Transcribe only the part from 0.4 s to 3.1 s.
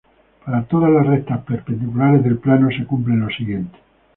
Para todas las rectas perpendiculares del plano se